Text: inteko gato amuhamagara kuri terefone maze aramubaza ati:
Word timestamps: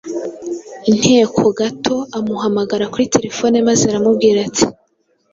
inteko 0.89 1.41
gato 1.59 1.95
amuhamagara 2.17 2.85
kuri 2.93 3.05
terefone 3.15 3.55
maze 3.67 3.83
aramubaza 3.91 4.39
ati: 4.47 4.65